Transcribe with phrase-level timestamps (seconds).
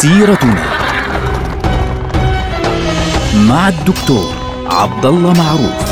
[0.00, 0.64] سيرتنا
[3.48, 4.34] مع الدكتور
[4.66, 5.90] عبد الله معروف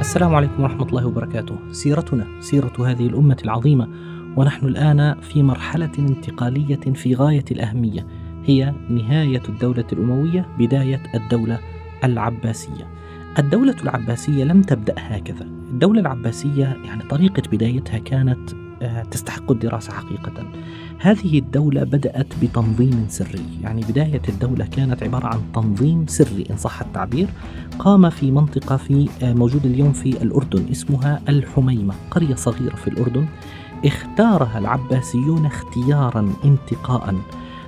[0.00, 1.56] السلام عليكم ورحمة الله وبركاته.
[1.72, 3.88] سيرتنا سيرة هذه الأمة العظيمة
[4.36, 8.06] ونحن الآن في مرحلة انتقالية في غاية الأهمية
[8.44, 11.58] هي نهاية الدولة الأموية بداية الدولة
[12.04, 12.88] العباسية.
[13.38, 18.50] الدولة العباسية لم تبدأ هكذا، الدولة العباسية يعني طريقة بدايتها كانت
[18.82, 20.32] آه، تستحق الدراسة حقيقة.
[20.98, 26.80] هذه الدولة بدأت بتنظيم سري، يعني بداية الدولة كانت عبارة عن تنظيم سري إن صح
[26.80, 27.28] التعبير،
[27.78, 33.26] قام في منطقة في آه، موجودة اليوم في الأردن اسمها الحميمة، قرية صغيرة في الأردن.
[33.84, 37.14] اختارها العباسيون اختيارا انتقاء.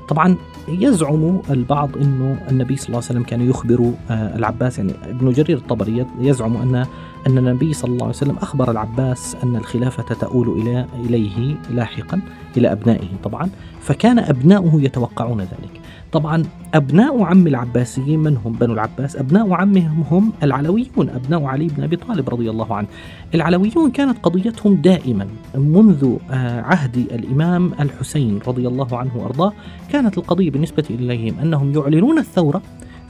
[0.09, 0.37] طبعا
[0.69, 5.57] يزعم البعض إنه النبي صلى الله عليه وسلم كان يخبر آه، العباس يعني ابن جرير
[5.57, 6.87] الطبري يزعم أن
[7.27, 12.21] أن النبي صلى الله عليه وسلم أخبر العباس أن الخلافة تؤول إلى إليه لاحقا
[12.57, 15.81] إلى أبنائه طبعا فكان أبناؤه يتوقعون ذلك.
[16.13, 16.43] طبعا
[16.75, 19.17] أبناء عم العباسيين من هم؟ بنو العباس.
[19.17, 22.89] أبناء عمهم هم العلويون أبناء علي بن أبي طالب رضي الله عنه.
[23.35, 25.27] العلويون كانت قضيتهم دائما.
[25.55, 29.53] منذ آه، عهد الإمام الحسين رضي الله عنه وأرضاه
[29.91, 32.63] كانت القضية بالنسبة إليهم أنهم يعلنون الثورة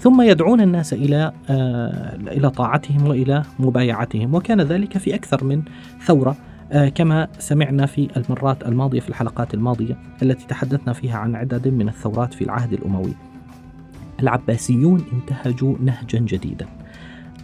[0.02, 5.62] ثم يدعون الناس إلى آه، إلى طاعتهم وإلى مبايعتهم وكان ذلك في أكثر من
[6.04, 6.36] ثورة
[6.72, 11.88] آه، كما سمعنا في المرات الماضية في الحلقات الماضية التي تحدثنا فيها عن عدد من
[11.88, 13.14] الثورات في العهد الأموي.
[14.20, 16.66] العباسيون انتهجوا نهجا جديدا.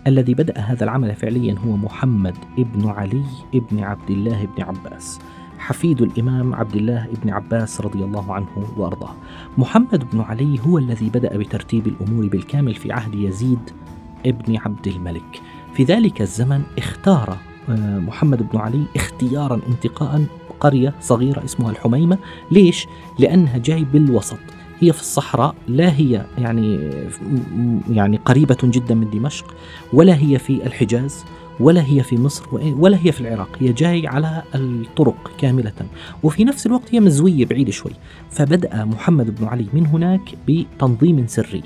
[0.07, 5.19] الذي بدأ هذا العمل فعليا هو محمد ابن علي ابن عبد الله بن عباس.
[5.69, 8.47] حفيد الإمام عبد الله بن عباس رضي الله عنه
[8.77, 9.15] وأرضاه.
[9.59, 13.59] محمد بن علي هو الذي بدأ بترتيب الأمور بالكامل في عهد يزيد
[14.27, 15.43] ابن عبد الملك.
[15.75, 17.37] في ذلك الزمن اختار
[17.69, 20.25] آه، محمد بن علي اختيارا انتقاء
[20.61, 22.19] قرية صغيرة اسمها الحميمة.
[22.51, 22.87] ليش؟
[23.19, 24.39] لأنها جاي بالوسط.
[24.81, 26.91] هي في الصحراء لا هي يعني
[27.91, 29.55] يعني قريبة جدا من دمشق
[29.93, 31.25] ولا هي في الحجاز.
[31.61, 33.49] ولا هي في مصر ولا هي في العراق.
[33.61, 35.73] هي جاي على الطرق كاملة.
[36.23, 37.93] وفي نفس الوقت هي مزوية بعيدة شوي.
[38.31, 41.63] فبدأ محمد بن علي من هناك بتنظيم سري.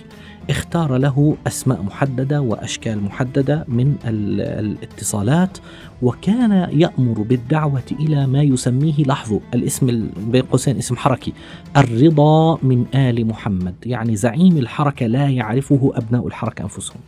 [0.50, 5.58] اختار له أسماء محددة وأشكال محددة من الاتصالات
[6.02, 11.32] وكان يأمر بالدعوة إلى ما يسميه لاحظوا الاسم بين قوسين اسم حركي
[11.76, 17.00] الرضا من آل محمد يعني زعيم الحركة لا يعرفه أبناء الحركة أنفسهم.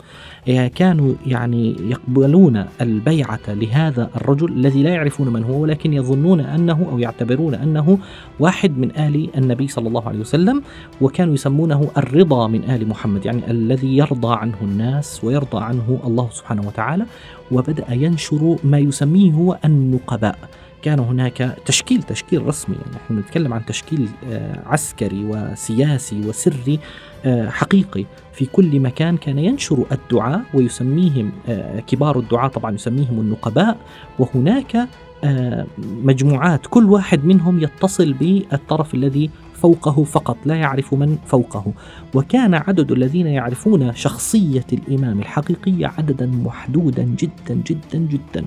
[0.49, 6.87] إيه، كانوا يعني يقبلون البيعة لهذا الرجل الذي لا يعرفون من هو ولكن يظنون أنه
[6.91, 7.99] أو يعتبرون أنه
[8.41, 10.62] واحد من آل النبي صلى الله عليه وسلم
[11.01, 13.27] وكانوا يسمونه الرضا من آل محمد.
[13.27, 17.06] يعني الذي يرضى عنه الناس ويرضى عنه الله سبحانه وتعالى
[17.53, 20.39] وبدأ ينشر ما يسميه هو النقباء.
[20.83, 26.78] كان هناك تشكيل تشكيل رسمي يعني نحن نتكلم عن تشكيل آه، عسكري وسياسي وسري
[27.25, 28.05] آه، حقيقي.
[28.33, 33.77] في كل مكان كان ينشر الدعاء ويسميهم آه، كبار الدعاء طبعا يسميهم النقباء.
[34.19, 34.89] وهناك
[36.03, 39.31] مجموعات كل واحد منهم يتصل بالطرف الذي
[39.64, 41.72] فوقه فقط لا يعرف من فوقه.
[42.14, 48.44] وكان عدد الذين يعرفون شخصية الإمام الحقيقية عددا محدودا جدا جدا جدا.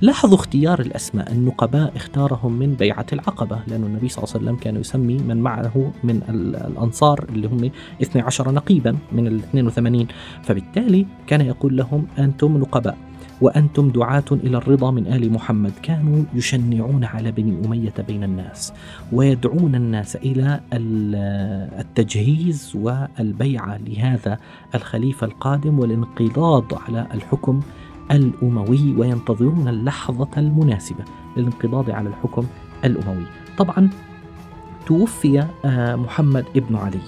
[0.00, 4.76] لاحظوا اختيار الأسماء النقباء اختارهم من بيعة العقبة لأن النبي صلى الله عليه وسلم كان
[4.76, 7.70] يسمي من معه من الأنصار اللي هم
[8.02, 10.06] 12 نقيبا من ال 82
[10.42, 13.09] فبالتالي كان يقول لهم أنتم نقباء.
[13.40, 15.72] وأنتم دعاة إلى الرضا من آل محمد.
[15.82, 18.72] كانوا يشنعون على بني أمية بين الناس
[19.12, 20.60] ويدعون الناس إلى
[21.80, 24.38] التجهيز والبيعة لهذا
[24.74, 27.60] الخليفة القادم والانقضاض على الحكم
[28.10, 31.04] الأموي وينتظرون اللحظة المناسبة
[31.36, 32.46] للانقضاض على الحكم
[32.84, 33.24] الأموي.
[33.58, 33.90] طبعا
[34.86, 37.00] توفي آه، محمد ابن علي.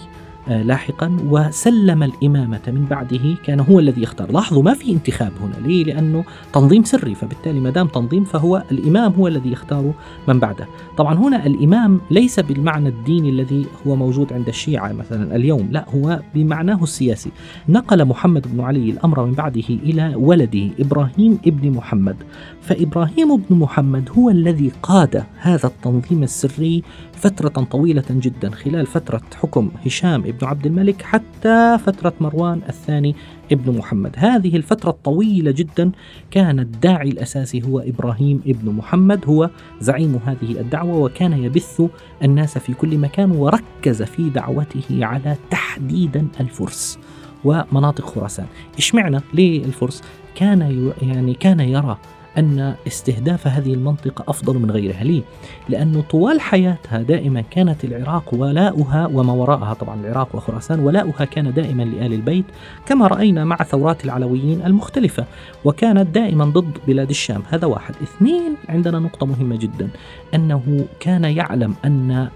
[0.46, 4.32] لاحقا وسلم الإمامة من بعده كان هو الذي يختار.
[4.32, 5.66] لاحظوا ما في انتخاب هنا.
[5.66, 9.92] ليه؟ لأنه تنظيم سري فبالتالي ما دام تنظيم فهو الإمام هو الذي يختار
[10.28, 10.66] من بعده.
[10.96, 16.20] طبعا هنا الإمام ليس بالمعنى الديني الذي هو موجود عند الشيعة مثلا اليوم لا هو
[16.34, 17.30] بمعناه السياسي.
[17.68, 22.16] نقل محمد بن علي الأمر من بعده إلى ولده إبراهيم ابن محمد.
[22.60, 29.70] فإبراهيم بن محمد هو الذي قاد هذا التنظيم السري فترة طويلة جدا خلال فترة حكم
[29.86, 33.16] هشام بن عبد الملك حتى فترة مروان الثاني
[33.52, 34.14] ابن محمد.
[34.16, 35.90] هذه الفترة الطويلة جدا
[36.30, 39.24] كان الداعي الأساسي هو إبراهيم ابن محمد.
[39.26, 39.50] هو
[39.80, 41.82] زعيم هذه الدعوة وكان يبث
[42.22, 46.98] الناس في كل مكان وركز في دعوته على تحديدا الفرس
[47.44, 48.46] ومناطق خراسان.
[48.78, 50.02] اشمعنى ليه الفرس
[50.34, 51.98] كان يعني كان يرى
[52.38, 55.04] أن استهداف هذه المنطقة أفضل من غيرها.
[55.04, 55.22] ليه؟
[55.68, 59.74] لأنه طوال حياتها دائما كانت العراق ولاؤها وما وراءها.
[59.74, 62.44] طبعا العراق وخراسان ولاؤها كان دائما لآل البيت
[62.86, 65.24] كما رأينا مع ثورات العلويين المختلفة
[65.64, 67.42] وكانت دائما ضد بلاد الشام.
[67.50, 67.94] هذا واحد.
[68.02, 69.88] اثنين عندنا نقطة مهمة جدا
[70.34, 72.28] أنه كان يعلم أن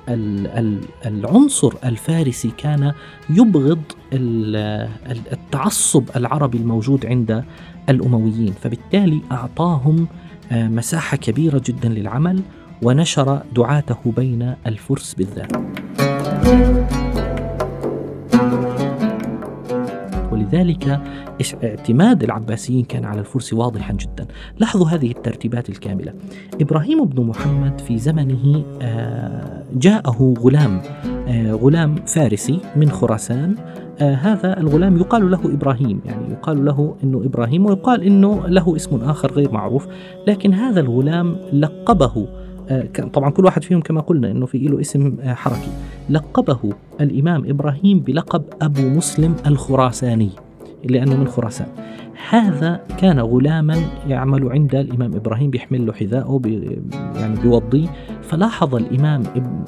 [1.06, 2.92] العنصر الفارسي كان
[3.30, 3.82] يبغض
[5.32, 7.44] التعصب العربي الموجود عند
[7.88, 10.06] الأمويين فبالتالي أعطاهم
[10.52, 12.42] آه، مساحة كبيرة جدا للعمل
[12.82, 15.52] ونشر دعاته بين الفرس بالذات.
[20.32, 21.00] ولذلك
[21.64, 24.26] اعتماد العباسيين كان على الفرس واضحا جدا.
[24.58, 26.12] لاحظوا هذه الترتيبات الكاملة.
[26.60, 30.82] إبراهيم بن محمد في زمنه آه، جاءه غلام
[31.28, 33.54] آه، غلام فارسي من خراسان
[34.00, 36.00] هذا الغلام يقال له إبراهيم.
[36.06, 39.86] يعني يقال له أنه إبراهيم ويقال أنه له اسم آخر غير معروف.
[40.26, 42.28] لكن هذا الغلام لقبه
[42.70, 45.70] آه طبعا كل واحد فيهم كما قلنا أنه في له اسم آه حركي.
[46.10, 50.30] لقبه الإمام إبراهيم بلقب أبو مسلم الخراساني
[50.84, 51.66] لأنه من خراسان.
[52.28, 53.76] هذا كان غلاما
[54.08, 56.80] يعمل عند الإمام إبراهيم بيحمل له حذاءه بي
[57.16, 57.88] يعني بيوضيه.
[58.22, 59.22] فلاحظ الإمام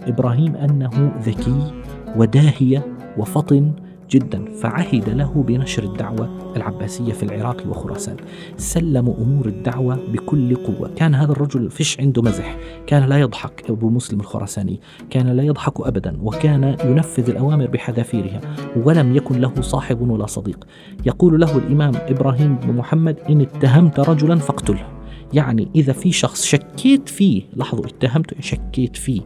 [0.07, 1.73] إبراهيم أنه ذكي
[2.17, 2.87] وداهية
[3.19, 3.71] وفطن
[4.11, 8.17] جدا فعهد له بنشر الدعوة العباسية في العراق وخراسان.
[8.57, 10.91] سلم أمور الدعوة بكل قوة.
[10.97, 12.57] كان هذا الرجل فيش عنده مزح.
[12.87, 14.81] كان لا يضحك أبو مسلم الخراساني.
[15.11, 18.41] كان لا يضحك أبدا وكان ينفذ الأوامر بحذافيرها
[18.77, 20.65] ولم يكن له صاحب ولا صديق.
[21.07, 24.87] يقول له الإمام إبراهيم بن محمد إن اتهمت رجلا فاقتله.
[25.33, 29.21] يعني إذا في شخص شكيت فيه لاحظوا اتهمته شكيت فيه.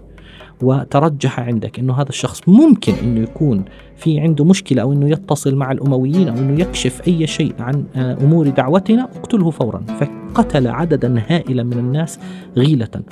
[0.63, 3.65] وترجح عندك إنه هذا الشخص ممكن إنه يكون
[3.97, 8.15] في عنده مشكلة أو إنه يتصل مع الأمويين أو إنه يكشف أي شيء عن آه،
[8.23, 9.83] أمور دعوتنا اقتله فورا.
[10.01, 12.19] فقتل عددا هائلا من الناس
[12.57, 13.03] غيلة.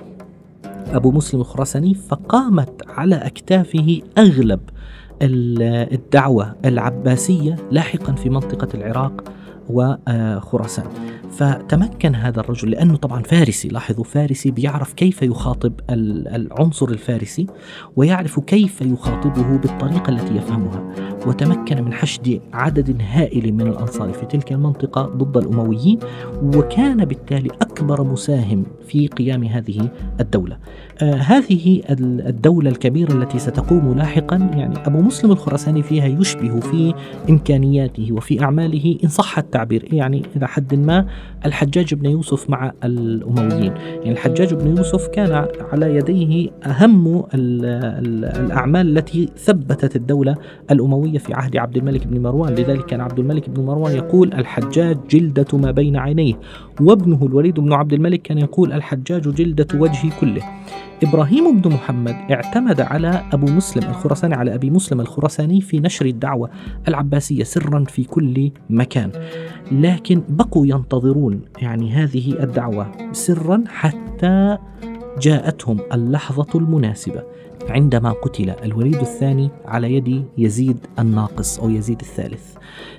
[0.93, 4.61] أبو مسلم الخراساني فقامت على أكتافه أغلب
[5.23, 9.25] الدعوة العباسية لاحقا في منطقة العراق
[9.71, 10.85] وخراسان
[11.31, 17.47] فتمكن هذا الرجل لأنه طبعا فارسي لاحظوا فارسي بيعرف كيف يخاطب العنصر الفارسي
[17.97, 20.95] ويعرف كيف يخاطبه بالطريقة التي يفهمها
[21.27, 25.99] وتمكن من حشد عدد هائل من الأنصار في تلك المنطقة ضد الأمويين
[26.43, 29.89] وكان بالتالي أكبر مساهم في قيام هذه
[30.21, 30.59] الدولة.
[31.03, 36.95] آه هذه الدولة الكبيرة التي ستقوم لاحقا يعني أبو مسلم الخراساني فيها يشبه في
[37.31, 41.07] إمكانياته وفي أعماله إن صح التعبير يعني إلى حد ما
[41.47, 43.73] الحجاج بن يوسف مع الأمويين.
[43.77, 50.37] يعني الحجاج بن يوسف كان على يديه أهم الأعمال التي ثبتت الدولة
[50.71, 52.55] الأموية في عهد عبد الملك بن مروان.
[52.55, 56.35] لذلك كان عبد الملك بن مروان يقول الحجاج جلدة ما بين عينيه
[56.81, 60.43] وابنه الوليد بن عبد الملك كان يقول الحجاج جلدة وجهي كله.
[61.03, 66.51] إبراهيم بن محمد اعتمد على أبو مسلم الخراساني على أبي مسلم الخراساني في نشر الدعوة
[66.89, 69.13] العباسية سرا في كل مكان.
[69.73, 74.59] لكن بقوا ينتظرون يعني هذه الدعوة سرا حتى
[75.21, 77.23] جاءتهم اللحظة المناسبة
[77.69, 82.57] عندما قتل الوليد الثاني على يد يزيد الناقص أو يزيد الثالث.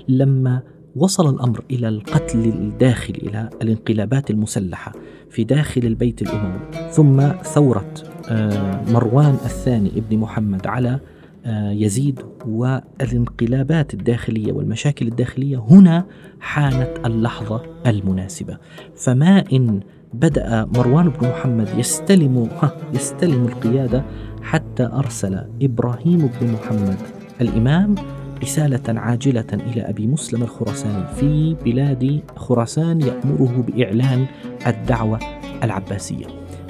[0.08, 0.62] لما
[0.96, 4.94] وصل الأمر إلى القتل الداخلي إلى الانقلابات المسلحة
[5.30, 6.90] في داخل البيت الأموي.
[6.92, 7.94] ثم ثورة
[8.30, 11.00] آه، مروان الثاني ابن محمد على
[11.46, 16.06] آه، يزيد والانقلابات الداخلية والمشاكل الداخلية هنا
[16.40, 18.58] حانت اللحظة المناسبة.
[18.96, 19.80] فما إن
[20.14, 22.50] بدأ مروان بن محمد يستلم
[22.94, 24.04] يستلم القيادة
[24.42, 26.98] حتى أرسل إبراهيم بن محمد
[27.42, 27.96] الإمام
[28.42, 34.26] رسالة عاجلة إلى أبي مسلم الخراساني في بلاد خراسان يأمره بإعلان
[34.68, 35.20] الدعوة
[35.64, 36.26] العباسية.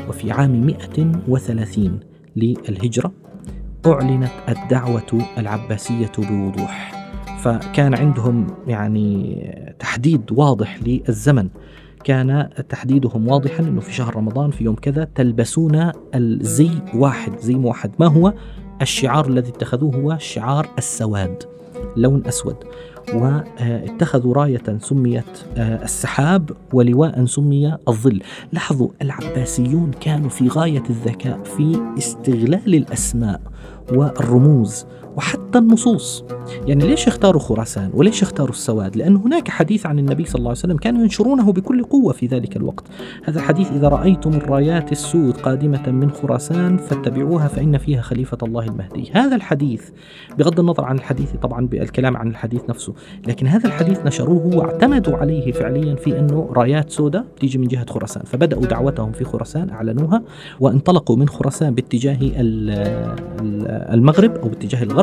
[0.09, 1.99] وفي عام 130
[2.35, 3.11] للهجرة
[3.87, 6.91] أعلنت الدعوة العباسية بوضوح.
[7.39, 9.45] فكان عندهم يعني
[9.79, 11.49] تحديد واضح للزمن.
[12.03, 17.91] كان تحديدهم واضحا إنه في شهر رمضان في يوم كذا تلبسون الزي واحد زي موحد
[17.99, 18.33] ما هو؟
[18.81, 21.43] الشعار الذي اتخذوه هو شعار السواد
[21.95, 22.55] لون أسود.
[23.13, 25.25] واتخذوا راية سميت
[25.57, 28.21] آه، السحاب ولواء سمي الظل.
[28.53, 33.41] لاحظوا العباسيون كانوا في غاية الذكاء في استغلال الأسماء
[33.91, 34.85] والرموز.
[35.17, 36.23] وحتى النصوص.
[36.67, 40.59] يعني ليش اختاروا خراسان وليش اختاروا السواد؟ لأن هناك حديث عن النبي صلى الله عليه
[40.59, 42.83] وسلم كانوا ينشرونه بكل قوة في ذلك الوقت.
[43.25, 49.11] هذا الحديث إذا رأيتم الرايات السود قادمة من خراسان فاتبعوها فإن فيها خليفة الله المهدي.
[49.13, 49.89] هذا الحديث
[50.37, 52.93] بغض النظر عن الحديث طبعا بالكلام عن الحديث نفسه
[53.27, 58.23] لكن هذا الحديث نشروه واعتمدوا عليه فعليا في أنه رايات سوداء تيجي من جهة خراسان.
[58.23, 60.23] فبدأوا دعوتهم في خراسان أعلنوها
[60.59, 62.17] وانطلقوا من خراسان باتجاه
[63.93, 65.00] المغرب أو باتجاه الغرب.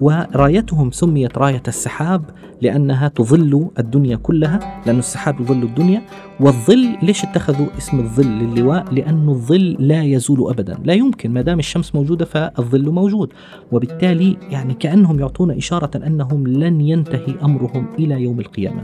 [0.00, 2.22] ورأيتهم سميت راية السحاب
[2.62, 6.02] لأنها تظل الدنيا كلها لأن السحاب يظل الدنيا.
[6.40, 10.78] والظل ليش اتخذوا اسم الظل للواء؟ لأن الظل لا يزول أبدا.
[10.84, 13.32] لا يمكن ما دام الشمس موجودة فالظل موجود.
[13.72, 18.82] وبالتالي يعني كأنهم يعطون إشارة أنهم لن ينتهي أمرهم إلى يوم القيامة.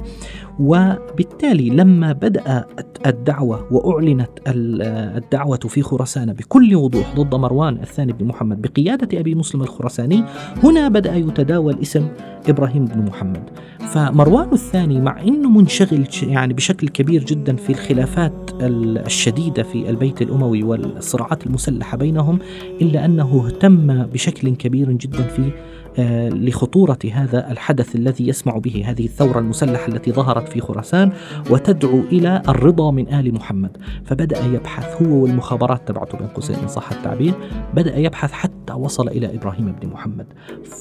[0.60, 8.62] وبالتالي لما بدأت الدعوة وأعلنت الدعوة في خراسان بكل وضوح ضد مروان الثاني بن محمد
[8.62, 10.24] بقيادة أبي مسلم الخراساني
[10.62, 12.08] هنا بدأ يتداول اسم
[12.48, 13.42] إبراهيم بن محمد.
[13.92, 20.62] فمروان الثاني مع أنه منشغل يعني بشكل كبير جدا في الخلافات الشديدة في البيت الأموي
[20.62, 22.38] والصراعات المسلحة بينهم
[22.82, 25.50] إلا أنه اهتم بشكل كبير جدا في
[25.98, 31.12] آه، لخطورة هذا الحدث الذي يسمع به هذه الثورة المسلحة التي ظهرت في خراسان
[31.50, 33.76] وتدعو إلى الرضا من آل محمد.
[34.04, 37.34] فبدأ يبحث هو والمخابرات تبعته بين قوسين إن صح التعبير
[37.74, 40.26] بدأ يبحث حتى وصل إلى إبراهيم بن محمد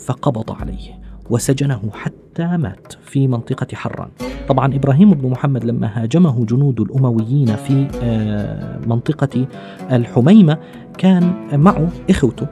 [0.05, 1.12] فقبض عليه.
[1.29, 4.09] وسجنه حتى مات في منطقة حران.
[4.49, 9.47] طبعا إبراهيم بن محمد لما هاجمه جنود الأمويين في آه، منطقة
[9.91, 10.57] الحميمة
[10.97, 12.47] كان معه إخوته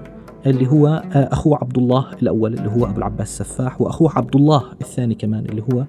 [0.45, 4.63] اللي هو آه، اخوه عبد الله الأول اللي هو أبو العباس السفاح وأخوه عبد الله
[4.81, 5.79] الثاني كمان اللي هو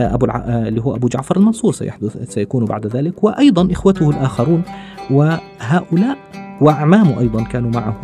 [0.00, 0.36] آه، أبو الع...
[0.68, 3.24] اللي هو أبو جعفر المنصور سيحدث سيكون بعد ذلك.
[3.24, 4.62] وأيضا إخوته الآخرون
[5.10, 6.18] وهؤلاء
[6.60, 8.00] وأعمامه أيضا كانوا معه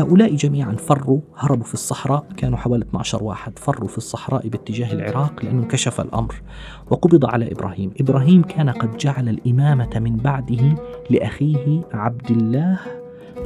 [0.00, 5.44] هؤلاء جميعا فروا هربوا في الصحراء كانوا حوالي 12 واحد فروا في الصحراء باتجاه العراق
[5.44, 6.42] لأنه انكشف الأمر
[6.90, 7.90] وقبض على إبراهيم.
[8.00, 10.74] إبراهيم كان قد جعل الإمامة من بعده
[11.10, 12.78] لأخيه عبد الله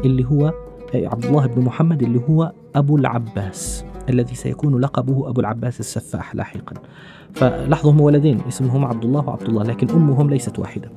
[0.05, 0.53] اللي هو
[0.95, 6.75] عبد الله بن محمد اللي هو أبو العباس الذي سيكون لقبه أبو العباس السفاح لاحقا.
[7.33, 10.91] فلاحظوا هم ولدين اسمهم عبد الله وعبد الله لكن أمهم ليست واحدة.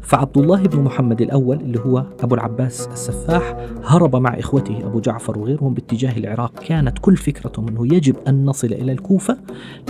[0.00, 5.38] فعبد الله بن محمد الأول اللي هو أبو العباس السفاح هرب مع إخوته أبو جعفر
[5.38, 6.52] وغيرهم باتجاه العراق.
[6.58, 9.38] كانت كل فكرتهم أنه يجب أن نصل إلى الكوفة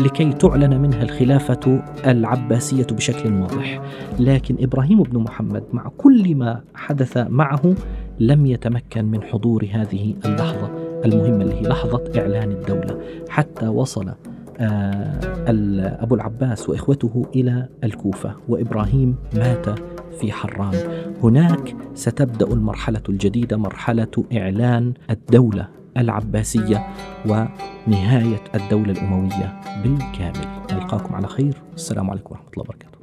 [0.01, 3.83] لكي تعلن منها الخلافة العباسية بشكل واضح.
[4.19, 7.75] لكن إبراهيم بن محمد مع كل ما حدث معه
[8.21, 10.71] لم يتمكن من حضور هذه اللحظة
[11.05, 12.99] المهمة اللي هي لحظة إعلان الدولة.
[13.29, 14.09] حتى وصل
[14.61, 15.21] آه،
[16.03, 19.67] أبو العباس وإخوته إلى الكوفة وإبراهيم مات
[20.21, 20.75] في حران
[21.23, 26.87] هناك ستبدأ المرحلة الجديدة مرحلة إعلان الدولة العباسية
[27.27, 30.47] ونهاية الدولة الأموية بالكامل.
[30.73, 31.55] نلقاكم على خير.
[31.75, 32.99] السلام عليكم ورحمة الله وبركاته.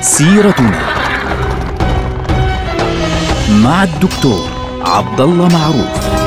[0.00, 0.80] سيرتنا
[3.64, 4.48] مع الدكتور
[4.80, 6.17] عبد الله معروف.